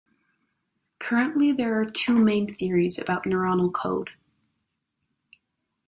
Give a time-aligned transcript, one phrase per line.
[0.97, 4.09] Currently, there are two main theories about neuronal code.